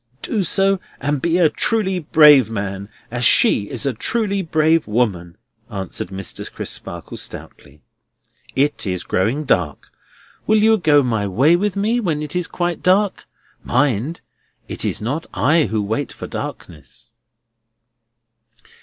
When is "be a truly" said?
1.21-1.99